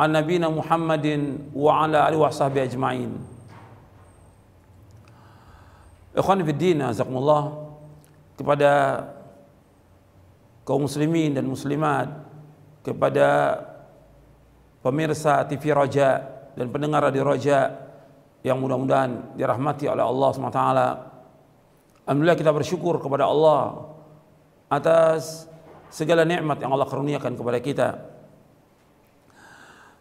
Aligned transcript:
an 0.00 0.16
nabina 0.16 0.48
Muhammadin 0.48 1.52
wa 1.52 1.84
ala 1.84 2.08
alihi 2.08 2.20
washabi 2.24 2.64
ajmain. 2.64 3.12
Ikhwan 6.16 6.40
fiddin 6.40 6.80
jazakumullah 6.80 7.68
kepada 8.40 8.72
kaum 10.64 10.88
muslimin 10.88 11.36
dan 11.36 11.44
muslimat 11.44 12.08
kepada 12.80 13.60
pemirsa 14.80 15.44
TV 15.44 15.76
Raja 15.76 16.24
dan 16.56 16.72
pendengar 16.72 17.04
di 17.12 17.20
Raja, 17.20 17.68
yang 18.40 18.56
mudah-mudahan 18.56 19.36
dirahmati 19.36 19.84
oleh 19.84 20.00
Allah 20.00 20.28
SWT 20.32 20.62
Alhamdulillah 22.08 22.38
kita 22.40 22.50
bersyukur 22.50 22.96
kepada 22.98 23.28
Allah 23.28 23.86
atas 24.66 25.46
segala 25.92 26.26
nikmat 26.26 26.58
yang 26.58 26.74
Allah 26.74 26.88
karuniakan 26.88 27.38
kepada 27.38 27.58
kita 27.62 27.88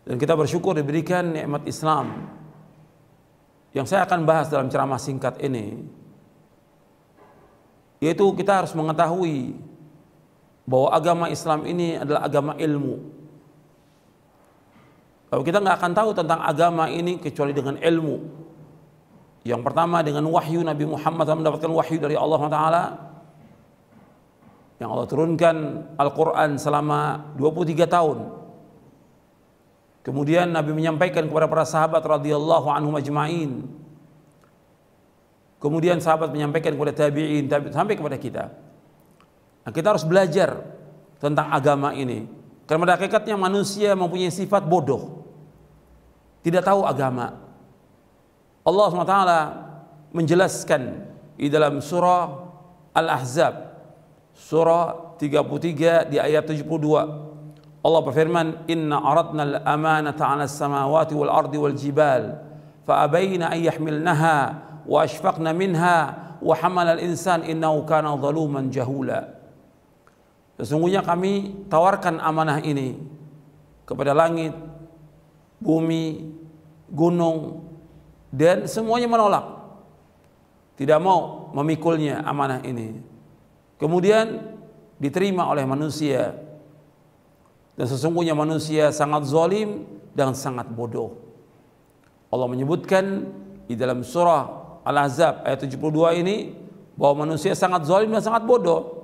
dan 0.09 0.17
kita 0.17 0.33
bersyukur 0.33 0.73
diberikan 0.73 1.29
nikmat 1.29 1.69
Islam 1.69 2.33
yang 3.77 3.85
saya 3.85 4.09
akan 4.09 4.25
bahas 4.25 4.49
dalam 4.49 4.65
ceramah 4.65 4.97
singkat 4.97 5.37
ini 5.37 5.85
yaitu 8.01 8.25
kita 8.33 8.65
harus 8.65 8.73
mengetahui 8.73 9.53
bahwa 10.65 10.89
agama 10.89 11.25
Islam 11.29 11.67
ini 11.67 11.99
adalah 11.99 12.25
agama 12.29 12.53
ilmu. 12.55 12.95
Kalau 15.29 15.43
kita 15.45 15.57
nggak 15.61 15.77
akan 15.77 15.93
tahu 15.93 16.09
tentang 16.13 16.39
agama 16.41 16.89
ini 16.89 17.21
kecuali 17.21 17.53
dengan 17.53 17.77
ilmu. 17.77 18.15
Yang 19.45 19.61
pertama 19.61 20.01
dengan 20.01 20.25
wahyu 20.29 20.61
Nabi 20.65 20.85
Muhammad 20.89 21.25
SAW 21.25 21.41
mendapatkan 21.41 21.71
wahyu 21.73 21.97
dari 22.01 22.15
Allah 22.17 22.41
Taala 22.49 22.83
yang 24.79 24.89
Allah 24.95 25.07
turunkan 25.09 25.55
Al-Quran 25.99 26.55
selama 26.55 27.33
23 27.35 27.83
tahun. 27.85 28.38
Kemudian 29.99 30.49
Nabi 30.49 30.71
menyampaikan 30.71 31.27
kepada 31.27 31.45
para 31.51 31.67
sahabat 31.67 31.99
radhiyallahu 31.99 32.71
anhum 32.71 32.95
ajma'in 32.95 33.67
Kemudian 35.59 35.99
sahabat 35.99 36.31
menyampaikan 36.31 36.71
kepada 36.71 36.95
tabi'in 36.95 37.51
sampai 37.51 37.99
kepada 37.99 38.15
kita. 38.15 38.47
Nah, 39.67 39.71
kita 39.75 39.91
harus 39.91 40.07
belajar 40.07 40.55
tentang 41.19 41.51
agama 41.51 41.91
ini. 41.91 42.31
Karena 42.63 42.87
pada 42.87 42.95
hakikatnya 42.95 43.35
manusia 43.35 43.91
mempunyai 43.91 44.31
sifat 44.31 44.63
bodoh. 44.63 45.27
Tidak 46.47 46.63
tahu 46.63 46.87
agama. 46.87 47.35
Allah 48.63 48.85
SWT 48.87 49.19
menjelaskan 50.15 50.81
di 51.35 51.51
dalam 51.51 51.83
surah 51.83 52.47
Al-Ahzab 52.95 53.67
surah 54.39 55.19
33 55.19 56.07
di 56.07 56.17
ayat 56.23 56.47
72 56.47 57.28
Allah 57.79 58.01
berfirman 58.03 58.67
inna 58.67 58.99
aradna 58.99 59.43
al-amanata 59.47 60.27
'ala 60.27 60.43
as-samawati 60.43 61.15
wal 61.15 61.31
ardi 61.31 61.55
wal 61.55 61.75
jibal 61.75 62.35
fa 62.83 63.07
abayna 63.07 63.55
an 63.55 63.59
yahmilnaha 63.59 64.37
wa 64.83 64.97
ashfaqna 64.99 65.55
minha 65.55 65.97
wa 66.43 66.53
hamala 66.59 66.99
al-insan 66.99 67.47
innahu 67.47 67.87
kana 67.87 68.15
zaluman 68.19 68.67
jahula. 68.67 69.39
Sesungguhnya 70.59 70.99
kami 70.99 71.67
tawarkan 71.71 72.19
amanah 72.19 72.59
ini 72.59 72.99
kepada 73.87 74.11
langit, 74.11 74.51
bumi, 75.63 76.35
gunung 76.91 77.63
dan 78.27 78.67
semuanya 78.67 79.07
menolak. 79.07 79.45
Tidak 80.75 80.99
mau 80.99 81.51
memikulnya 81.55 82.23
amanah 82.27 82.63
ini. 82.63 82.99
Kemudian 83.79 84.55
diterima 84.99 85.47
oleh 85.47 85.63
manusia. 85.63 86.35
Dan 87.79 87.87
sesungguhnya 87.87 88.35
manusia 88.35 88.91
sangat 88.91 89.23
zalim 89.31 89.87
dan 90.11 90.35
sangat 90.35 90.67
bodoh. 90.67 91.15
Allah 92.27 92.51
menyebutkan 92.51 93.31
di 93.71 93.79
dalam 93.79 94.03
surah 94.03 94.51
Al-Ahzab 94.83 95.47
ayat 95.47 95.63
72 95.63 96.19
ini 96.19 96.51
bahwa 96.99 97.23
manusia 97.23 97.55
sangat 97.55 97.87
zalim 97.87 98.11
dan 98.11 98.19
sangat 98.19 98.43
bodoh. 98.43 98.99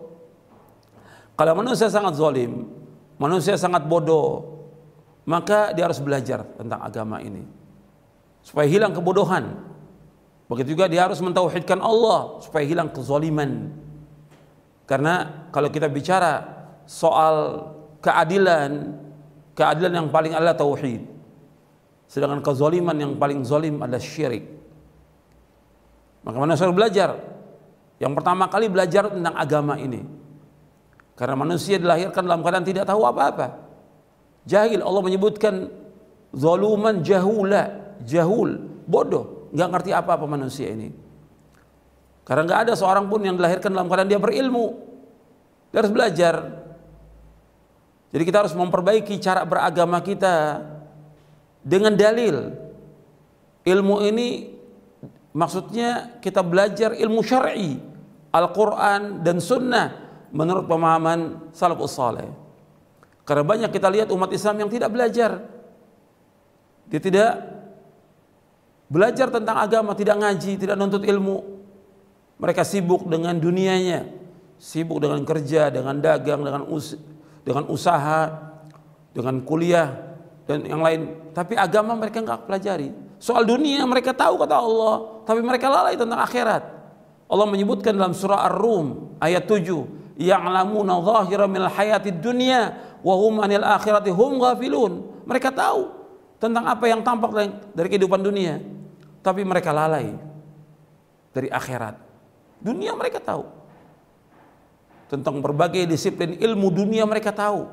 Kalau 1.40 1.56
manusia 1.56 1.88
sangat 1.88 2.20
zalim, 2.20 2.68
manusia 3.16 3.56
sangat 3.56 3.88
bodoh, 3.88 4.60
maka 5.24 5.72
dia 5.72 5.88
harus 5.88 6.04
belajar 6.04 6.44
tentang 6.60 6.84
agama 6.84 7.24
ini. 7.24 7.48
Supaya 8.44 8.68
hilang 8.68 8.92
kebodohan. 8.92 9.56
Begitu 10.52 10.76
juga 10.76 10.92
dia 10.92 11.08
harus 11.08 11.24
mentauhidkan 11.24 11.80
Allah 11.80 12.44
supaya 12.44 12.68
hilang 12.68 12.92
kezaliman. 12.92 13.72
Karena 14.84 15.48
kalau 15.56 15.72
kita 15.72 15.88
bicara 15.88 16.44
soal 16.84 17.66
keadilan, 18.06 18.94
keadilan 19.58 19.94
yang 20.06 20.08
paling 20.14 20.38
adalah 20.38 20.54
tauhid. 20.54 21.02
Sedangkan 22.06 22.46
kezaliman 22.46 22.94
yang 22.94 23.18
paling 23.18 23.42
zalim 23.42 23.82
adalah 23.82 23.98
syirik. 23.98 24.46
Maka 26.22 26.38
manusia 26.38 26.70
belajar. 26.70 27.18
Yang 27.98 28.14
pertama 28.22 28.46
kali 28.46 28.70
belajar 28.70 29.10
tentang 29.10 29.34
agama 29.34 29.74
ini. 29.82 30.06
Karena 31.18 31.34
manusia 31.34 31.82
dilahirkan 31.82 32.22
dalam 32.22 32.46
keadaan 32.46 32.66
tidak 32.68 32.86
tahu 32.86 33.08
apa-apa. 33.08 33.58
Jahil. 34.46 34.86
Allah 34.86 35.02
menyebutkan 35.02 35.72
zaluman 36.36 37.02
jahula, 37.02 37.96
jahul, 38.04 38.62
bodoh, 38.86 39.50
nggak 39.56 39.70
ngerti 39.72 39.92
apa-apa 39.96 40.26
manusia 40.28 40.70
ini. 40.70 40.92
Karena 42.28 42.42
nggak 42.46 42.60
ada 42.70 42.74
seorang 42.74 43.06
pun 43.08 43.22
yang 43.24 43.38
dilahirkan 43.40 43.70
dalam 43.74 43.88
keadaan 43.88 44.10
dia 44.12 44.20
berilmu. 44.22 44.66
Dia 45.72 45.82
harus 45.82 45.94
belajar. 45.94 46.65
Jadi 48.16 48.24
kita 48.24 48.48
harus 48.48 48.56
memperbaiki 48.56 49.20
cara 49.20 49.44
beragama 49.44 50.00
kita 50.00 50.64
dengan 51.60 51.92
dalil. 52.00 52.56
Ilmu 53.68 53.96
ini 54.08 54.56
Maksudnya 55.36 56.16
kita 56.24 56.40
belajar 56.40 56.96
ilmu 56.96 57.20
syar'i, 57.20 57.76
Al-Quran 58.32 59.20
dan 59.20 59.44
Sunnah 59.44 59.92
menurut 60.32 60.64
pemahaman 60.64 61.52
salafus 61.52 61.92
saleh. 61.92 62.32
Karena 63.28 63.44
banyak 63.44 63.68
kita 63.68 63.92
lihat 63.92 64.08
umat 64.16 64.32
Islam 64.32 64.64
yang 64.64 64.72
tidak 64.72 64.96
belajar. 64.96 65.44
Dia 66.88 67.02
tidak 67.04 67.32
belajar 68.88 69.28
tentang 69.28 69.60
agama, 69.60 69.92
tidak 69.92 70.24
ngaji, 70.24 70.56
tidak 70.56 70.80
nuntut 70.80 71.04
ilmu. 71.04 71.44
Mereka 72.40 72.64
sibuk 72.64 73.04
dengan 73.12 73.36
dunianya, 73.36 74.08
sibuk 74.56 75.04
dengan 75.04 75.20
kerja, 75.28 75.68
dengan 75.68 76.00
dagang, 76.00 76.48
dengan 76.48 76.64
us 76.72 76.96
dengan 77.46 77.70
usaha, 77.70 78.34
dengan 79.14 79.40
kuliah 79.46 79.94
dan 80.50 80.66
yang 80.66 80.82
lain. 80.82 81.32
Tapi 81.32 81.54
agama 81.54 81.94
mereka 81.94 82.20
nggak 82.20 82.50
pelajari. 82.50 82.90
Soal 83.22 83.46
dunia 83.48 83.86
mereka 83.86 84.12
tahu 84.12 84.42
kata 84.42 84.58
Allah, 84.58 85.24
tapi 85.24 85.40
mereka 85.40 85.70
lalai 85.72 85.96
tentang 85.96 86.20
akhirat. 86.20 86.64
Allah 87.26 87.48
menyebutkan 87.50 87.96
dalam 87.96 88.12
surah 88.14 88.46
Ar-Rum 88.50 89.18
ayat 89.18 89.48
7, 89.50 89.88
"Ya'lamuna 90.20 91.00
dhahira 91.02 91.46
minal 91.48 91.72
hayatid 91.72 92.22
dunya 92.22 92.76
wa 93.02 93.16
hum 93.18 93.42
'anil 93.42 93.66
akhirati 93.66 94.12
hum 94.14 94.38
ghafilun." 94.42 95.26
Mereka 95.26 95.50
tahu 95.56 95.90
tentang 96.38 96.70
apa 96.70 96.86
yang 96.86 97.02
tampak 97.02 97.34
dari 97.74 97.88
kehidupan 97.90 98.22
dunia, 98.22 98.62
tapi 99.26 99.42
mereka 99.42 99.74
lalai 99.74 100.14
dari 101.34 101.50
akhirat. 101.50 101.98
Dunia 102.62 102.94
mereka 102.94 103.18
tahu. 103.18 103.65
Tentang 105.06 105.38
berbagai 105.38 105.86
disiplin 105.86 106.38
ilmu 106.38 106.74
dunia 106.74 107.06
mereka 107.06 107.30
tahu. 107.30 107.70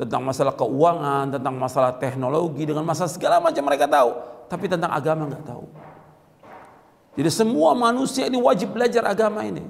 Tentang 0.00 0.24
masalah 0.24 0.56
keuangan, 0.56 1.36
tentang 1.36 1.54
masalah 1.60 1.92
teknologi, 2.00 2.64
dengan 2.64 2.88
masalah 2.88 3.12
segala 3.12 3.36
macam 3.36 3.60
mereka 3.68 3.84
tahu, 3.84 4.10
tapi 4.48 4.64
tentang 4.64 4.88
agama 4.96 5.28
nggak 5.28 5.44
tahu. 5.44 5.68
Jadi 7.20 7.28
semua 7.28 7.76
manusia 7.76 8.24
ini 8.24 8.40
wajib 8.40 8.72
belajar 8.72 9.04
agama 9.04 9.44
ini. 9.44 9.60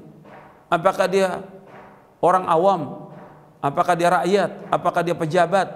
Apakah 0.71 1.11
dia 1.11 1.43
orang 2.23 2.47
awam, 2.47 3.11
apakah 3.59 3.99
dia 3.99 4.07
rakyat, 4.07 4.71
apakah 4.71 5.03
dia 5.03 5.19
pejabat, 5.19 5.67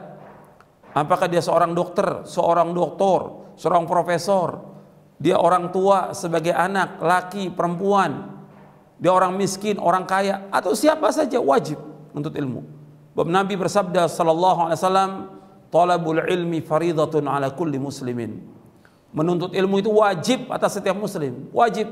apakah 0.95 1.27
dia 1.27 1.43
seorang 1.43 1.75
dokter, 1.75 2.23
seorang 2.31 2.71
doktor, 2.71 3.51
seorang 3.59 3.91
profesor, 3.91 4.63
dia 5.19 5.35
orang 5.35 5.75
tua 5.75 6.15
sebagai 6.15 6.55
anak, 6.55 7.03
laki, 7.03 7.51
perempuan, 7.51 8.34
dia 8.99 9.11
orang 9.11 9.35
miskin, 9.35 9.77
orang 9.83 10.07
kaya, 10.07 10.47
atau 10.55 10.73
siapa 10.73 11.11
saja 11.11 11.43
wajib 11.43 11.79
untuk 12.15 12.35
ilmu. 12.35 12.63
Bab 13.15 13.31
Nabi 13.31 13.55
bersabda 13.59 14.07
sallallahu 14.11 14.71
alaihi 14.71 14.79
wasallam, 14.79 15.13
talabul 15.71 16.23
ilmi 16.23 16.63
faridatun 16.63 17.27
ala 17.27 17.51
kulli 17.55 17.79
muslimin. 17.79 18.39
Menuntut 19.15 19.55
ilmu 19.55 19.79
itu 19.79 19.91
wajib 19.91 20.51
atas 20.51 20.79
setiap 20.79 20.99
muslim, 20.99 21.47
wajib. 21.55 21.91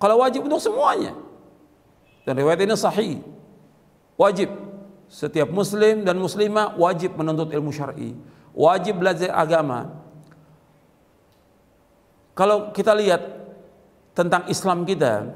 Kalau 0.00 0.20
wajib 0.24 0.44
untuk 0.44 0.60
semuanya. 0.60 1.16
Dan 2.24 2.36
riwayat 2.36 2.60
ini 2.64 2.76
sahih. 2.76 3.20
Wajib. 4.16 4.48
Setiap 5.10 5.48
muslim 5.50 6.04
dan 6.06 6.16
muslimah 6.20 6.76
wajib 6.76 7.16
menuntut 7.16 7.52
ilmu 7.52 7.72
syar'i. 7.72 8.16
Wajib 8.52 9.00
belajar 9.00 9.32
agama. 9.32 9.92
Kalau 12.36 12.72
kita 12.72 12.92
lihat 12.96 13.20
tentang 14.16 14.48
Islam 14.48 14.84
kita, 14.88 15.28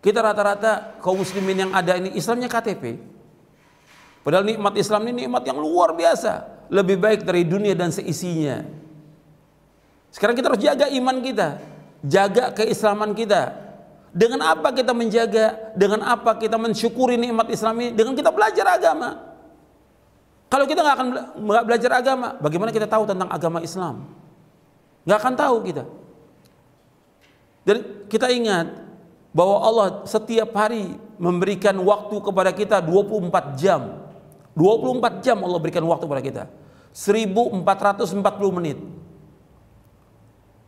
kita 0.00 0.24
rata-rata 0.24 0.96
kaum 1.04 1.20
muslimin 1.20 1.68
yang 1.68 1.72
ada 1.76 2.00
ini 2.00 2.16
Islamnya 2.16 2.48
KTP. 2.48 2.96
Padahal 4.24 4.44
nikmat 4.44 4.76
Islam 4.76 5.04
ini 5.08 5.24
nikmat 5.24 5.44
yang 5.44 5.60
luar 5.60 5.92
biasa, 5.96 6.64
lebih 6.72 7.00
baik 7.00 7.24
dari 7.24 7.44
dunia 7.44 7.72
dan 7.76 7.92
seisinya. 7.92 8.64
Sekarang 10.12 10.36
kita 10.36 10.52
harus 10.52 10.60
jaga 10.60 10.88
iman 10.88 11.16
kita, 11.20 11.48
jaga 12.04 12.52
keislaman 12.52 13.12
kita. 13.12 13.70
Dengan 14.10 14.42
apa 14.42 14.74
kita 14.74 14.90
menjaga? 14.90 15.72
Dengan 15.78 16.02
apa 16.02 16.34
kita 16.34 16.58
mensyukuri 16.58 17.14
nikmat 17.14 17.46
Islam 17.52 17.78
ini? 17.78 17.90
Dengan 17.94 18.18
kita 18.18 18.34
belajar 18.34 18.66
agama. 18.66 19.30
Kalau 20.50 20.66
kita 20.66 20.82
nggak 20.82 20.96
akan 20.98 21.08
belajar 21.62 21.90
agama, 21.94 22.34
bagaimana 22.42 22.74
kita 22.74 22.90
tahu 22.90 23.06
tentang 23.06 23.30
agama 23.30 23.62
Islam? 23.62 24.02
Nggak 25.06 25.18
akan 25.22 25.34
tahu 25.38 25.56
kita. 25.62 25.84
Dan 27.62 27.76
kita 28.10 28.26
ingat 28.34 28.89
bahwa 29.30 29.56
Allah 29.62 29.86
setiap 30.06 30.50
hari 30.54 30.98
memberikan 31.18 31.74
waktu 31.78 32.16
kepada 32.18 32.50
kita 32.50 32.82
24 32.82 33.54
jam 33.58 34.10
24 34.60 35.22
jam 35.22 35.38
Allah 35.40 35.60
berikan 35.62 35.84
waktu 35.86 36.04
pada 36.04 36.22
kita. 36.22 36.44
1440 36.90 38.58
menit. 38.58 38.78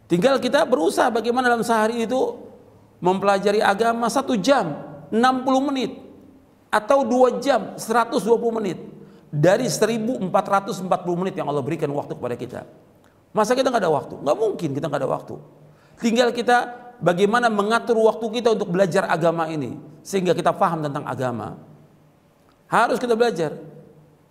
Tinggal 0.06 0.38
kita 0.38 0.62
berusaha 0.69 1.11
bagaimana 1.11 1.50
dalam 1.50 1.67
sehari 1.67 2.06
itu 2.06 2.38
mempelajari 3.03 3.59
agama 3.59 4.06
satu 4.06 4.38
jam, 4.38 4.76
60 5.11 5.69
menit. 5.73 5.93
Atau 6.73 7.05
dua 7.05 7.37
jam, 7.43 7.75
120 7.76 8.56
menit. 8.62 8.79
Dari 9.32 9.67
1440 9.67 11.20
menit 11.20 11.35
yang 11.37 11.49
Allah 11.49 11.64
berikan 11.64 11.88
waktu 11.93 12.17
kepada 12.17 12.37
kita. 12.37 12.61
Masa 13.32 13.56
kita 13.56 13.73
nggak 13.73 13.82
ada 13.82 13.93
waktu? 13.93 14.14
Nggak 14.20 14.37
mungkin 14.37 14.69
kita 14.76 14.87
nggak 14.88 15.00
ada 15.03 15.11
waktu. 15.11 15.35
Tinggal 16.00 16.29
kita 16.37 16.69
bagaimana 17.02 17.50
mengatur 17.50 17.99
waktu 17.99 18.40
kita 18.40 18.54
untuk 18.54 18.70
belajar 18.70 19.10
agama 19.10 19.50
ini. 19.50 19.76
Sehingga 20.06 20.32
kita 20.32 20.54
paham 20.54 20.87
tentang 20.87 21.04
agama. 21.04 21.58
Harus 22.70 22.96
kita 23.02 23.19
belajar. 23.19 23.58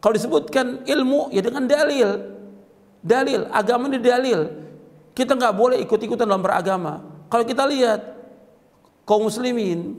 Kalau 0.02 0.14
disebutkan 0.16 0.82
ilmu 0.88 1.30
ya 1.30 1.44
dengan 1.46 1.68
dalil. 1.68 2.10
Dalil, 3.04 3.46
agama 3.52 3.92
ini 3.92 4.00
dalil. 4.02 4.40
Kita 5.12 5.36
nggak 5.36 5.54
boleh 5.54 5.78
ikut-ikutan 5.84 6.26
dalam 6.26 6.42
beragama. 6.42 7.04
Kalau 7.30 7.46
kita 7.46 7.68
lihat 7.68 8.02
kaum 9.06 9.28
muslimin, 9.28 9.96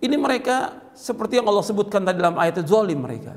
ini 0.00 0.16
mereka 0.16 0.78
seperti 0.92 1.40
yang 1.40 1.46
Allah 1.48 1.64
sebutkan 1.64 2.04
tadi 2.04 2.18
dalam 2.20 2.36
ayat 2.36 2.62
zalim 2.64 3.00
mereka. 3.00 3.36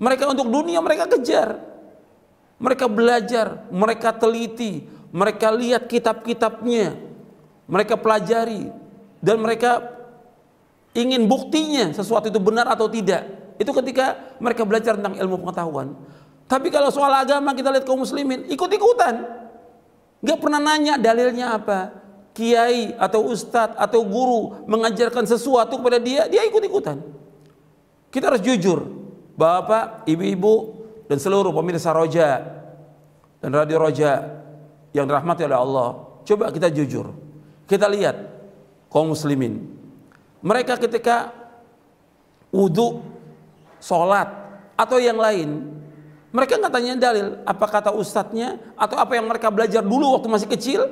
Mereka 0.00 0.24
untuk 0.30 0.48
dunia 0.50 0.80
mereka 0.82 1.08
kejar. 1.08 1.60
Mereka 2.58 2.86
belajar, 2.86 3.66
mereka 3.68 4.14
teliti, 4.14 4.86
mereka 5.14 5.54
lihat 5.54 5.86
kitab-kitabnya, 5.86 6.98
mereka 7.70 7.94
pelajari 7.94 8.66
dan 9.22 9.38
mereka 9.38 9.78
ingin 10.90 11.30
buktinya 11.30 11.94
sesuatu 11.94 12.26
itu 12.26 12.42
benar 12.42 12.66
atau 12.66 12.90
tidak. 12.90 13.22
Itu 13.54 13.70
ketika 13.70 14.34
mereka 14.42 14.66
belajar 14.66 14.98
tentang 14.98 15.14
ilmu 15.14 15.46
pengetahuan. 15.46 15.94
Tapi 16.50 16.68
kalau 16.74 16.90
soal 16.90 17.14
agama 17.14 17.54
kita 17.54 17.70
lihat 17.70 17.86
kaum 17.86 18.02
muslimin 18.02 18.50
ikut-ikutan. 18.50 19.22
Gak 20.18 20.38
pernah 20.42 20.58
nanya 20.58 20.98
dalilnya 20.98 21.54
apa. 21.62 21.94
Kiai 22.34 22.90
atau 22.98 23.30
ustadz 23.30 23.78
atau 23.78 24.02
guru 24.02 24.66
mengajarkan 24.66 25.22
sesuatu 25.22 25.78
kepada 25.78 26.02
dia, 26.02 26.26
dia 26.26 26.42
ikut-ikutan. 26.42 26.98
Kita 28.10 28.34
harus 28.34 28.42
jujur. 28.42 28.82
Bapak, 29.38 30.02
ibu-ibu, 30.10 30.84
dan 31.06 31.22
seluruh 31.22 31.54
pemirsa 31.54 31.94
roja 31.94 32.42
dan 33.38 33.50
radio 33.54 33.78
roja 33.78 34.42
yang 34.94 35.10
dirahmati 35.10 35.42
oleh 35.44 35.58
Allah. 35.58 35.88
Coba 36.24 36.48
kita 36.54 36.70
jujur. 36.70 37.10
Kita 37.66 37.90
lihat 37.90 38.16
kaum 38.88 39.10
muslimin. 39.10 39.60
Mereka 40.40 40.78
ketika 40.78 41.34
wudhu 42.54 43.02
sholat 43.82 44.30
atau 44.78 45.02
yang 45.02 45.18
lain 45.18 45.74
mereka 46.34 46.58
nggak 46.58 46.72
tanya 46.74 46.98
dalil. 46.98 47.38
Apa 47.46 47.66
kata 47.70 47.90
ustadznya? 47.94 48.58
Atau 48.74 48.98
apa 48.98 49.14
yang 49.14 49.30
mereka 49.30 49.54
belajar 49.54 49.86
dulu 49.86 50.18
waktu 50.18 50.26
masih 50.26 50.48
kecil? 50.50 50.82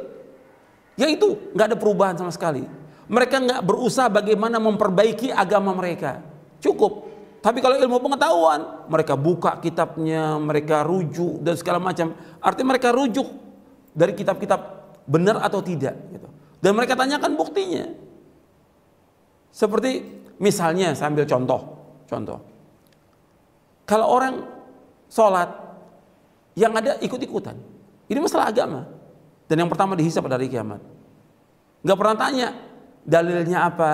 Ya 0.94 1.10
itu 1.10 1.34
nggak 1.50 1.74
ada 1.74 1.76
perubahan 1.78 2.14
sama 2.14 2.30
sekali. 2.30 2.62
Mereka 3.10 3.42
nggak 3.42 3.60
berusaha 3.66 4.06
bagaimana 4.06 4.62
memperbaiki 4.62 5.34
agama 5.34 5.74
mereka. 5.74 6.22
Cukup. 6.62 7.10
Tapi 7.42 7.58
kalau 7.58 7.74
ilmu 7.74 7.98
pengetahuan 7.98 8.86
mereka 8.86 9.18
buka 9.18 9.58
kitabnya 9.58 10.38
mereka 10.38 10.86
rujuk 10.86 11.42
dan 11.42 11.58
segala 11.58 11.82
macam. 11.82 12.14
Artinya 12.38 12.78
mereka 12.78 12.94
rujuk 12.94 13.26
dari 13.92 14.12
kitab-kitab 14.16 14.60
benar 15.04 15.40
atau 15.44 15.60
tidak 15.60 15.94
gitu. 16.10 16.28
dan 16.64 16.72
mereka 16.72 16.96
tanyakan 16.96 17.36
buktinya 17.36 17.92
seperti 19.52 20.04
misalnya 20.40 20.96
saya 20.96 21.12
ambil 21.12 21.28
contoh 21.28 21.60
contoh 22.08 22.38
kalau 23.84 24.08
orang 24.08 24.40
sholat 25.12 25.52
yang 26.56 26.72
ada 26.72 26.96
ikut-ikutan. 27.00 27.56
Ini 28.08 28.18
masalah 28.20 28.48
agama. 28.48 28.88
Dan 29.48 29.64
yang 29.64 29.70
pertama 29.72 29.92
dihisap 29.92 30.24
pada 30.24 30.40
hari 30.40 30.48
kiamat. 30.48 30.80
Gak 31.84 31.98
pernah 31.98 32.16
tanya 32.16 32.48
dalilnya 33.02 33.68
apa, 33.68 33.92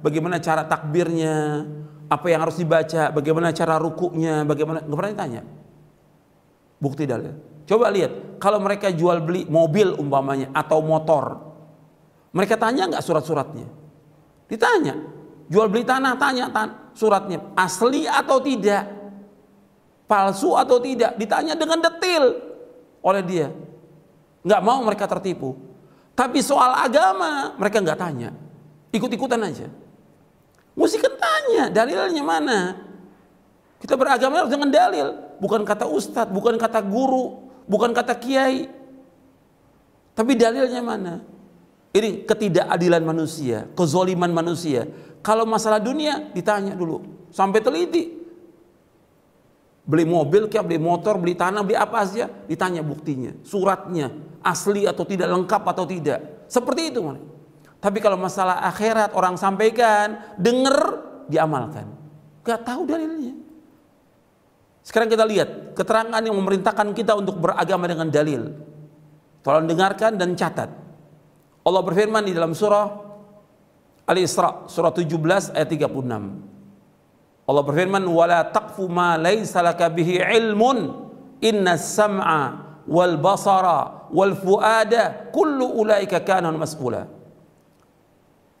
bagaimana 0.00 0.40
cara 0.40 0.64
takbirnya, 0.66 1.62
apa 2.08 2.26
yang 2.26 2.40
harus 2.42 2.58
dibaca, 2.58 3.12
bagaimana 3.12 3.52
cara 3.52 3.76
rukuknya, 3.76 4.42
bagaimana 4.42 4.82
gak 4.82 4.96
pernah 4.96 5.12
ditanya. 5.12 5.42
Bukti 6.80 7.04
dalil. 7.04 7.34
Coba 7.66 7.90
lihat, 7.90 8.38
kalau 8.38 8.62
mereka 8.62 8.94
jual 8.94 9.18
beli 9.26 9.42
mobil 9.50 9.90
umpamanya 9.98 10.54
atau 10.54 10.78
motor, 10.78 11.42
mereka 12.30 12.54
tanya 12.54 12.86
nggak 12.86 13.02
surat-suratnya? 13.02 13.66
Ditanya. 14.46 14.94
Jual 15.50 15.70
beli 15.70 15.82
tanah, 15.82 16.14
tanya 16.18 16.50
tan 16.50 16.90
suratnya. 16.94 17.42
Asli 17.58 18.06
atau 18.06 18.38
tidak? 18.42 18.86
Palsu 20.06 20.54
atau 20.54 20.78
tidak? 20.78 21.18
Ditanya 21.18 21.58
dengan 21.58 21.82
detail 21.82 22.38
oleh 23.02 23.22
dia. 23.26 23.50
Nggak 24.46 24.62
mau 24.62 24.82
mereka 24.86 25.10
tertipu. 25.10 25.58
Tapi 26.14 26.38
soal 26.42 26.74
agama 26.76 27.54
mereka 27.58 27.82
nggak 27.82 27.98
tanya. 27.98 28.30
Ikut-ikutan 28.94 29.42
aja. 29.42 29.66
Mesti 30.76 30.96
kan 31.02 31.14
tanya 31.18 31.64
dalilnya 31.72 32.22
mana? 32.22 32.58
Kita 33.82 33.96
beragama 33.96 34.44
harus 34.44 34.52
dengan 34.52 34.70
dalil. 34.70 35.08
Bukan 35.42 35.64
kata 35.66 35.88
ustadz 35.88 36.32
bukan 36.32 36.56
kata 36.56 36.80
guru 36.84 37.45
bukan 37.66 37.90
kata 37.92 38.14
kiai 38.18 38.70
tapi 40.16 40.32
dalilnya 40.38 40.80
mana 40.80 41.14
ini 41.92 42.24
ketidakadilan 42.24 43.02
manusia 43.04 43.68
kezoliman 43.76 44.32
manusia 44.32 44.88
kalau 45.20 45.44
masalah 45.44 45.82
dunia 45.82 46.30
ditanya 46.32 46.72
dulu 46.72 47.28
sampai 47.30 47.60
teliti 47.60 48.16
beli 49.86 50.02
mobil, 50.02 50.50
kayak 50.50 50.66
beli 50.66 50.82
motor, 50.82 51.14
beli 51.16 51.38
tanah, 51.38 51.62
beli 51.62 51.78
apa 51.78 52.02
saja, 52.02 52.26
ditanya 52.50 52.82
buktinya, 52.82 53.38
suratnya, 53.46 54.10
asli 54.42 54.82
atau 54.84 55.06
tidak, 55.06 55.30
lengkap 55.30 55.62
atau 55.62 55.86
tidak. 55.86 56.50
Seperti 56.50 56.90
itu. 56.90 57.00
Tapi 57.78 57.98
kalau 58.02 58.18
masalah 58.18 58.66
akhirat 58.66 59.14
orang 59.14 59.38
sampaikan, 59.38 60.34
dengar, 60.34 61.06
diamalkan. 61.30 61.86
Gak 62.42 62.66
tahu 62.66 62.82
dalilnya. 62.82 63.45
Sekarang 64.86 65.10
kita 65.10 65.26
lihat 65.26 65.74
keterangan 65.74 66.22
yang 66.22 66.38
memerintahkan 66.38 66.94
kita 66.94 67.18
untuk 67.18 67.42
beragama 67.42 67.90
dengan 67.90 68.06
dalil. 68.06 68.54
Tolong 69.42 69.66
dengarkan 69.66 70.14
dan 70.14 70.38
catat. 70.38 70.70
Allah 71.66 71.82
berfirman 71.82 72.22
di 72.22 72.30
dalam 72.30 72.54
surah 72.54 72.86
Al-Isra 74.06 74.70
surah 74.70 74.94
17 74.94 75.58
ayat 75.58 75.66
36. 75.66 75.90
Allah 77.50 77.62
berfirman 77.66 78.06
wala 78.06 78.46
taqfu 78.46 78.86
ma 78.86 79.18
laisa 79.18 79.58
laka 79.58 79.90
bihi 79.90 80.22
ilmun 80.22 80.78
inna 81.42 81.74
sam'a 81.74 82.42
wal 82.86 83.18
basara 83.18 84.06
wal 84.14 84.38
fuada 84.38 85.30
kullu 85.34 85.82
ulaika 85.82 86.22
kana 86.22 86.54
mas'ula 86.54 87.10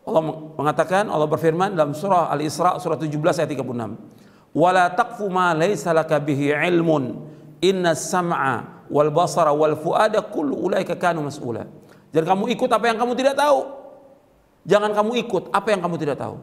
Allah 0.06 0.22
mengatakan 0.54 1.10
Allah 1.10 1.26
berfirman 1.26 1.74
dalam 1.74 1.94
surah 1.94 2.30
Al-Isra 2.30 2.78
surah 2.78 2.98
17 2.98 3.14
ayat 3.42 3.50
36 3.54 4.15
wala 4.56 4.88
taqfu 4.88 5.28
ma 5.28 5.52
laisa 5.52 5.92
laka 5.92 6.16
bihi 6.16 6.56
ilmun 6.56 7.20
inna 7.60 7.92
sam'a 7.92 8.88
wal 8.88 9.12
basara 9.12 9.52
wal 9.52 9.76
fuada 9.76 10.24
kullu 10.24 10.56
ulaika 10.56 10.96
kana 10.96 11.20
mas'ula 11.20 11.68
jangan 12.16 12.32
kamu 12.32 12.56
ikut 12.56 12.70
apa 12.72 12.84
yang 12.88 12.96
kamu 12.96 13.12
tidak 13.12 13.36
tahu 13.36 13.60
jangan 14.64 14.90
kamu 14.96 15.12
ikut 15.28 15.52
apa 15.52 15.68
yang 15.68 15.80
kamu 15.84 15.96
tidak 16.00 16.16
tahu 16.16 16.40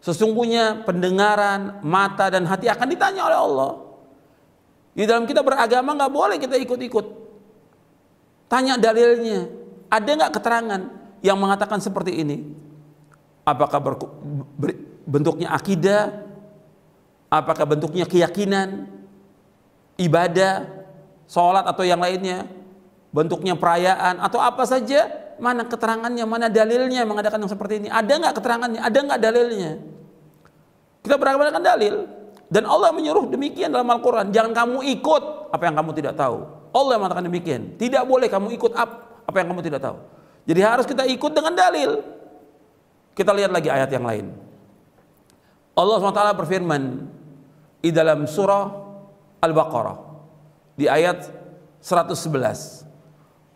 Sesungguhnya 0.00 0.80
pendengaran, 0.88 1.84
mata 1.84 2.32
dan 2.32 2.48
hati 2.48 2.72
akan 2.72 2.88
ditanya 2.88 3.28
oleh 3.28 3.38
Allah. 3.38 3.72
Di 4.96 5.04
dalam 5.04 5.28
kita 5.28 5.44
beragama 5.44 5.92
nggak 5.92 6.12
boleh 6.12 6.36
kita 6.40 6.56
ikut-ikut. 6.56 7.06
Tanya 8.48 8.80
dalilnya. 8.80 9.44
Ada 9.92 10.10
nggak 10.16 10.32
keterangan 10.40 10.80
yang 11.20 11.36
mengatakan 11.36 11.84
seperti 11.84 12.16
ini? 12.16 12.48
Apakah 13.44 13.76
bentuknya 15.04 15.52
akidah? 15.52 16.29
Apakah 17.30 17.62
bentuknya 17.62 18.04
keyakinan? 18.10 18.90
Ibadah? 19.94 20.66
Sholat 21.30 21.62
atau 21.70 21.86
yang 21.86 22.02
lainnya? 22.02 22.50
Bentuknya 23.14 23.54
perayaan 23.54 24.18
atau 24.18 24.42
apa 24.42 24.66
saja? 24.66 25.06
Mana 25.38 25.62
keterangannya? 25.62 26.26
Mana 26.26 26.46
dalilnya 26.50 27.06
mengadakan 27.06 27.46
yang 27.46 27.52
seperti 27.54 27.86
ini? 27.86 27.88
Ada 27.88 28.18
nggak 28.18 28.34
keterangannya? 28.34 28.80
Ada 28.82 28.98
nggak 28.98 29.20
dalilnya? 29.22 29.72
Kita 31.06 31.14
beragama 31.16 31.48
dengan 31.48 31.64
dalil. 31.64 31.94
Dan 32.50 32.66
Allah 32.66 32.90
menyuruh 32.90 33.30
demikian 33.30 33.70
dalam 33.70 33.86
Al-Quran. 33.86 34.34
Jangan 34.34 34.50
kamu 34.50 34.78
ikut 34.98 35.22
apa 35.54 35.62
yang 35.70 35.78
kamu 35.78 35.90
tidak 35.94 36.18
tahu. 36.18 36.42
Allah 36.74 36.98
mengatakan 36.98 37.24
demikian. 37.30 37.78
Tidak 37.78 38.02
boleh 38.10 38.26
kamu 38.26 38.50
ikut 38.58 38.74
apa 38.74 39.36
yang 39.38 39.54
kamu 39.54 39.62
tidak 39.62 39.80
tahu. 39.86 40.02
Jadi 40.50 40.60
harus 40.66 40.82
kita 40.82 41.06
ikut 41.06 41.30
dengan 41.30 41.54
dalil. 41.54 42.02
Kita 43.14 43.30
lihat 43.30 43.54
lagi 43.54 43.70
ayat 43.70 43.90
yang 43.94 44.02
lain. 44.02 44.34
Allah 45.78 45.96
SWT 46.02 46.22
berfirman 46.42 46.82
di 47.80 47.90
dalam 47.90 48.28
surah 48.28 48.68
Al-Baqarah 49.40 49.98
di 50.76 50.84
ayat 50.86 51.32
111. 51.80 52.84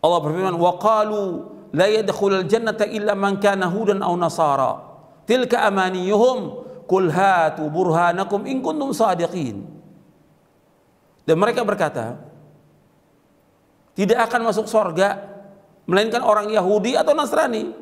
Allah 0.01 0.19
berfirman, 0.21 0.57
"Wa 0.57 0.77
qalu 0.81 1.21
la 1.73 1.87
yadkhulul 1.89 2.45
jannata 2.49 2.89
illa 2.89 3.13
man 3.13 3.37
kana 3.37 3.69
hudan 3.69 4.01
aw 4.01 4.13
nasara. 4.17 4.71
Tilka 5.25 5.65
amaniyuhum 5.65 6.65
Kul 6.85 7.09
hatu 7.09 7.65
burhanakum 7.73 8.45
in 8.45 8.61
kuntum 8.61 8.93
sadiqin. 8.93 9.65
Dan 11.25 11.41
mereka 11.41 11.65
berkata, 11.65 12.21
tidak 13.97 14.29
akan 14.29 14.53
masuk 14.53 14.69
sorga 14.69 15.17
melainkan 15.89 16.21
orang 16.21 16.53
Yahudi 16.53 16.93
atau 16.93 17.17
Nasrani. 17.17 17.73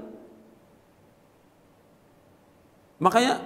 Makanya 3.04 3.44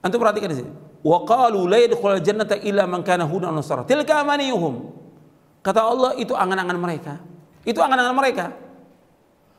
antum 0.00 0.16
perhatikan 0.16 0.48
di 0.48 0.64
sini. 0.64 0.72
Wa 1.02 1.22
qalu 1.22 1.70
la 1.70 1.78
yadkhulul 1.82 2.22
jannata 2.22 2.58
illa 2.58 2.86
man 2.86 3.06
kana 3.06 3.24
hudan 3.24 3.54
nasara. 3.54 3.86
Tilka 3.86 4.22
amaniyuhum. 4.22 4.74
Kata 5.62 5.80
Allah 5.84 6.10
itu 6.18 6.34
angan-angan 6.34 6.78
mereka. 6.78 7.14
Itu 7.62 7.78
angan-angan 7.82 8.16
mereka. 8.16 8.46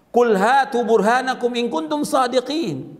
Kul 0.10 0.34
hatu 0.34 0.82
burhanakum 0.82 1.54
in 1.54 1.70
kuntum 1.70 2.02
sadiqin. 2.02 2.98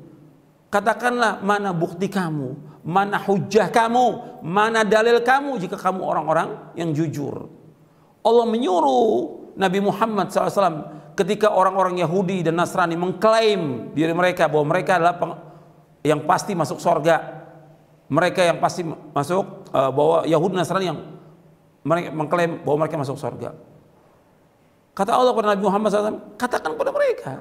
Katakanlah 0.70 1.42
mana 1.42 1.74
bukti 1.74 2.06
kamu, 2.06 2.54
mana 2.86 3.18
hujah 3.18 3.74
kamu, 3.74 4.38
mana 4.46 4.86
dalil 4.86 5.18
kamu 5.26 5.58
jika 5.66 5.82
kamu 5.82 6.06
orang-orang 6.06 6.78
yang 6.78 6.94
jujur. 6.94 7.50
Allah 8.22 8.46
menyuruh 8.46 9.40
Nabi 9.58 9.82
Muhammad 9.82 10.30
SAW 10.30 10.94
ketika 11.18 11.50
orang-orang 11.50 11.98
Yahudi 11.98 12.46
dan 12.46 12.62
Nasrani 12.62 12.94
mengklaim 12.94 13.90
diri 13.98 14.14
mereka 14.14 14.46
bahwa 14.46 14.70
mereka 14.70 15.02
adalah 15.02 15.18
yang 16.06 16.22
pasti 16.30 16.54
masuk 16.54 16.78
sorga. 16.78 17.39
Mereka 18.10 18.42
yang 18.42 18.58
pasti 18.58 18.82
masuk 18.86 19.70
uh, 19.70 19.94
bahwa 19.94 20.26
Yahudi 20.26 20.58
Nasrani 20.58 20.90
yang 20.90 21.00
mereka 21.86 22.10
mengklaim 22.10 22.52
bahwa 22.66 22.86
mereka 22.86 22.98
masuk 22.98 23.22
sorga. 23.22 23.54
Kata 24.98 25.16
Allah 25.16 25.32
kepada 25.32 25.56
Nabi 25.56 25.64
Muhammad 25.64 25.88
SAW, 25.94 26.20
katakan 26.36 26.76
kepada 26.76 26.92
mereka, 26.92 27.40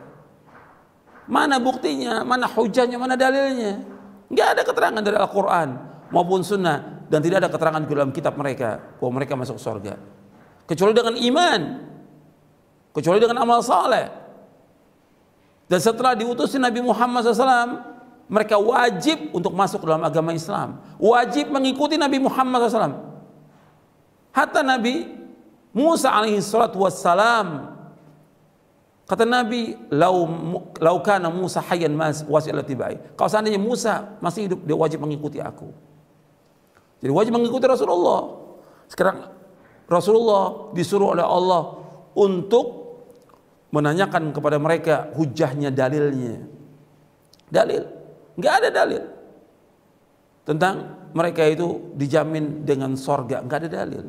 Mana 1.28 1.60
buktinya, 1.60 2.24
mana 2.24 2.48
hujahnya, 2.48 2.96
mana 2.96 3.12
dalilnya? 3.12 3.84
Enggak 4.32 4.48
ada 4.56 4.62
keterangan 4.64 5.02
dari 5.04 5.16
Al-Quran 5.16 5.68
maupun 6.08 6.40
Sunnah 6.40 7.04
dan 7.08 7.20
tidak 7.20 7.44
ada 7.44 7.50
keterangan 7.52 7.80
di 7.84 7.88
dalam 7.92 8.12
kitab 8.12 8.36
mereka 8.36 8.80
bahwa 8.96 9.20
mereka 9.20 9.36
masuk 9.36 9.60
surga. 9.60 9.96
Kecuali 10.64 10.92
dengan 10.96 11.16
iman, 11.16 11.60
kecuali 12.96 13.18
dengan 13.20 13.44
amal 13.44 13.60
saleh. 13.60 14.08
Dan 15.68 15.80
setelah 15.84 16.16
diutus 16.16 16.56
Nabi 16.56 16.80
Muhammad 16.80 17.28
SAW, 17.28 17.97
mereka 18.28 18.60
wajib 18.60 19.32
untuk 19.32 19.56
masuk 19.56 19.82
dalam 19.88 20.04
agama 20.04 20.36
Islam. 20.36 20.78
Wajib 21.00 21.48
mengikuti 21.48 21.96
Nabi 21.96 22.20
Muhammad 22.20 22.68
SAW. 22.68 23.00
Hatta 24.36 24.60
Nabi 24.60 25.08
Musa 25.72 26.12
alaihi 26.12 26.40
salatu 26.44 26.84
wassalam 26.84 27.78
Kata 29.08 29.24
Nabi, 29.24 29.72
lau 29.88 30.28
lau 30.84 30.96
kana 31.00 31.32
Musa 31.32 31.64
hayyan 31.64 31.96
mas 31.96 32.20
wasilah 32.28 32.60
tibai. 32.60 33.00
Kalau 33.16 33.30
seandainya 33.32 33.56
Musa 33.56 34.20
masih 34.20 34.44
hidup, 34.52 34.60
dia 34.68 34.76
wajib 34.76 35.00
mengikuti 35.00 35.40
aku. 35.40 35.72
Jadi 37.00 37.08
wajib 37.08 37.32
mengikuti 37.32 37.64
Rasulullah. 37.64 38.36
Sekarang 38.84 39.32
Rasulullah 39.88 40.76
disuruh 40.76 41.16
oleh 41.16 41.24
Allah 41.24 41.80
untuk 42.12 42.66
menanyakan 43.72 44.28
kepada 44.36 44.60
mereka 44.60 45.08
hujahnya, 45.16 45.72
dalilnya. 45.72 46.44
Dalil, 47.48 47.88
nggak 48.38 48.54
ada 48.64 48.68
dalil 48.70 49.04
tentang 50.48 50.96
mereka 51.12 51.44
itu 51.44 51.92
dijamin 51.92 52.64
dengan 52.64 52.96
sorga, 52.96 53.44
nggak 53.44 53.58
ada 53.66 53.70
dalil. 53.84 54.04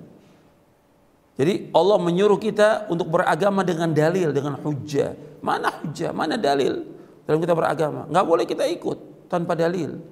Jadi 1.40 1.72
Allah 1.72 1.98
menyuruh 2.00 2.40
kita 2.40 2.92
untuk 2.92 3.08
beragama 3.08 3.64
dengan 3.64 3.92
dalil, 3.96 4.36
dengan 4.36 4.60
hujah. 4.60 5.16
Mana 5.40 5.72
hujah, 5.72 6.12
mana 6.12 6.36
dalil 6.36 6.84
dalam 7.24 7.40
kita 7.40 7.56
beragama? 7.56 8.08
Nggak 8.12 8.26
boleh 8.28 8.44
kita 8.44 8.68
ikut 8.68 9.32
tanpa 9.32 9.56
dalil. 9.56 10.04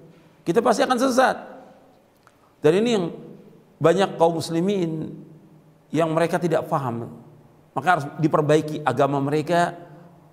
Kita 0.48 0.64
pasti 0.64 0.88
akan 0.88 0.96
sesat. 0.96 1.36
Dan 2.64 2.80
ini 2.80 2.90
yang 2.96 3.06
banyak 3.76 4.16
kaum 4.16 4.40
muslimin 4.40 5.12
yang 5.92 6.08
mereka 6.16 6.40
tidak 6.40 6.64
paham. 6.72 7.12
Maka 7.76 7.88
harus 8.00 8.06
diperbaiki 8.24 8.88
agama 8.88 9.20
mereka. 9.20 9.76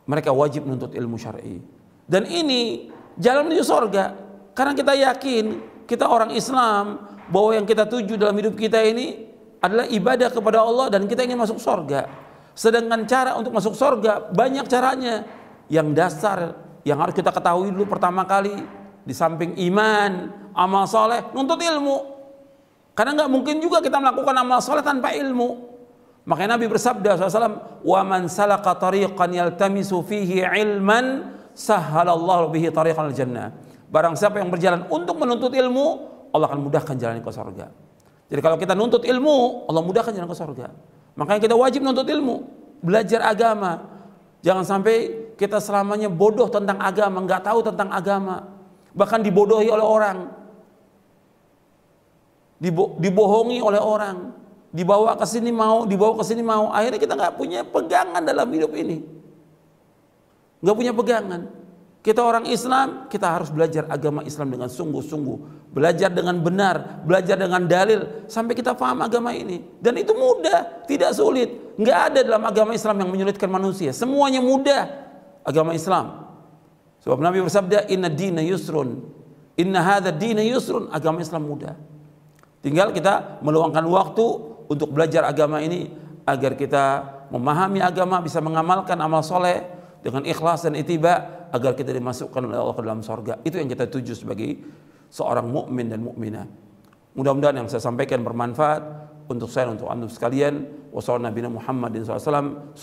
Mereka 0.07 0.31
wajib 0.31 0.63
menuntut 0.69 0.95
ilmu 0.95 1.19
syar'i. 1.19 1.59
Dan 2.07 2.29
ini 2.31 2.93
jalan 3.19 3.51
menuju 3.51 3.65
sorga. 3.65 4.15
Karena 4.55 4.73
kita 4.75 4.93
yakin 4.95 5.45
kita 5.85 6.07
orang 6.07 6.33
Islam 6.33 7.03
bahwa 7.29 7.51
yang 7.57 7.67
kita 7.67 7.89
tuju 7.89 8.15
dalam 8.17 8.37
hidup 8.37 8.55
kita 8.55 8.81
ini 8.85 9.27
adalah 9.65 9.89
ibadah 9.89 10.29
kepada 10.29 10.61
Allah 10.61 10.93
dan 10.93 11.09
kita 11.09 11.25
ingin 11.25 11.41
masuk 11.41 11.57
surga. 11.57 12.07
Sedangkan 12.55 13.03
cara 13.09 13.35
untuk 13.35 13.51
masuk 13.57 13.75
surga 13.75 14.31
banyak 14.31 14.67
caranya. 14.69 15.25
Yang 15.65 15.89
dasar 15.97 16.39
yang 16.85 17.01
harus 17.01 17.17
kita 17.17 17.33
ketahui 17.33 17.73
dulu 17.73 17.89
pertama 17.97 18.29
kali 18.29 18.53
di 19.05 19.15
samping 19.17 19.57
iman, 19.73 20.29
amal 20.53 20.85
soleh, 20.85 21.33
nuntut 21.33 21.57
ilmu. 21.57 22.13
Karena 22.93 23.25
nggak 23.25 23.31
mungkin 23.33 23.57
juga 23.59 23.81
kita 23.81 23.97
melakukan 23.99 24.37
amal 24.37 24.61
soleh 24.61 24.85
tanpa 24.85 25.17
ilmu. 25.17 25.73
Makanya 26.25 26.57
Nabi 26.57 26.69
bersabda 26.69 27.21
SAW, 27.21 27.85
"Wa 27.85 28.01
man 28.05 28.29
salaka 28.33 28.77
tariqan 28.77 29.33
yaltamisu 29.33 30.05
fihi 30.05 30.45
ilman, 30.45 31.35
sahhalallahu 31.55 32.53
bihi 32.53 32.69
tariqan 32.75 33.09
al-jannah." 33.09 33.55
Barang 33.89 34.19
siapa 34.19 34.43
yang 34.43 34.51
berjalan 34.51 34.91
untuk 34.91 35.17
menuntut 35.17 35.55
ilmu, 35.55 35.87
Allah 36.35 36.51
akan 36.51 36.67
mudahkan 36.67 36.99
jalan 36.99 37.23
ke 37.23 37.31
surga. 37.31 37.71
Jadi 38.27 38.41
kalau 38.43 38.59
kita 38.59 38.75
nuntut 38.75 39.07
ilmu, 39.07 39.71
Allah 39.71 39.83
mudahkan 39.87 40.11
jalan 40.11 40.27
ke 40.27 40.35
surga. 40.35 40.67
Makanya 41.15 41.41
kita 41.47 41.55
wajib 41.55 41.87
nuntut 41.87 42.11
ilmu, 42.11 42.43
belajar 42.83 43.23
agama. 43.23 43.87
Jangan 44.43 44.67
sampai 44.67 45.31
kita 45.39 45.63
selamanya 45.63 46.11
bodoh 46.11 46.51
tentang 46.51 46.83
agama, 46.83 47.23
nggak 47.23 47.43
tahu 47.47 47.63
tentang 47.63 47.89
agama, 47.95 48.51
bahkan 48.93 49.23
dibodohi 49.23 49.71
oleh 49.71 49.87
orang, 49.87 50.19
Dibo 52.55 52.97
dibohongi 52.97 53.59
oleh 53.61 53.83
orang, 53.83 54.31
dibawa 54.73 55.19
ke 55.19 55.27
sini 55.27 55.51
mau, 55.53 55.85
dibawa 55.85 56.17
ke 56.17 56.25
sini 56.25 56.41
mau. 56.41 56.71
Akhirnya 56.73 56.97
kita 57.03 57.13
nggak 57.13 57.35
punya 57.37 57.61
pegangan 57.67 58.23
dalam 58.25 58.47
hidup 58.49 58.73
ini, 58.79 59.05
nggak 60.65 60.75
punya 60.75 60.93
pegangan. 60.97 61.43
Kita 62.05 62.21
orang 62.21 62.45
Islam, 62.49 63.09
kita 63.09 63.33
harus 63.33 63.49
belajar 63.49 63.89
agama 63.89 64.21
Islam 64.29 64.53
dengan 64.53 64.69
sungguh-sungguh, 64.69 65.73
belajar 65.73 66.13
dengan 66.13 66.37
benar, 66.37 67.01
belajar 67.01 67.41
dengan 67.41 67.65
dalil 67.65 68.29
sampai 68.29 68.53
kita 68.53 68.77
paham 68.77 69.01
agama 69.01 69.33
ini. 69.33 69.81
Dan 69.81 69.97
itu 69.97 70.13
mudah, 70.13 70.85
tidak 70.85 71.17
sulit. 71.17 71.77
Nggak 71.81 71.99
ada 72.13 72.21
dalam 72.21 72.45
agama 72.45 72.77
Islam 72.77 73.01
yang 73.01 73.09
menyulitkan 73.09 73.49
manusia. 73.49 73.97
Semuanya 73.97 74.45
mudah 74.45 74.85
agama 75.49 75.73
Islam. 75.73 76.29
Sebab 77.01 77.21
Nabi 77.21 77.41
bersabda, 77.41 77.89
"Inna 77.89 78.13
dina 78.13 78.45
yusrun." 78.45 79.01
Inna 79.57 79.81
hadha 79.81 80.13
dina 80.13 80.45
yusrun. 80.45 80.93
Agama 80.93 81.25
Islam 81.25 81.49
mudah. 81.49 81.73
Tinggal 82.61 82.93
kita 82.93 83.41
meluangkan 83.41 83.85
waktu 83.89 84.25
untuk 84.69 84.93
belajar 84.93 85.25
agama 85.25 85.61
ini 85.61 85.89
agar 86.25 86.57
kita 86.57 86.85
memahami 87.29 87.81
agama, 87.81 88.21
bisa 88.21 88.41
mengamalkan 88.41 88.97
amal 89.01 89.21
soleh 89.21 89.65
dengan 90.05 90.21
ikhlas 90.29 90.69
dan 90.69 90.77
itiba 90.77 91.49
agar 91.49 91.73
kita 91.73 91.89
dimasukkan 91.97 92.45
oleh 92.45 92.61
Allah 92.61 92.77
ke 92.77 92.83
dalam 92.85 93.01
sorga. 93.01 93.41
Itu 93.41 93.57
yang 93.57 93.73
kita 93.73 93.89
tuju 93.89 94.13
sebagai 94.13 94.61
seorang 95.09 95.49
mukmin 95.49 95.89
dan 95.89 96.05
mukminah. 96.05 96.45
Mudah-mudahan 97.17 97.65
yang 97.65 97.69
saya 97.73 97.81
sampaikan 97.81 98.21
bermanfaat 98.21 98.85
untuk 99.33 99.49
saya 99.49 99.73
untuk 99.73 99.89
anda 99.89 100.05
sekalian. 100.05 100.85
Wassalamualaikum 100.93 101.57
Muhammadin 101.57 102.05
SAW. 102.05 102.77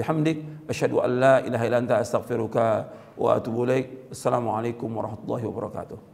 Bihamdik. 0.00 0.66
An 1.04 1.12
la 1.20 1.34
ilaha 1.44 1.64
illa 1.68 1.78
anta 1.84 1.94
astaghfiruka 2.00 2.88
wa 3.20 3.36
atubu 3.36 3.68
ilaik. 3.68 4.08
Assalamualaikum 4.14 4.88
warahmatullahi 4.96 5.44
wabarakatuh. 5.44 5.98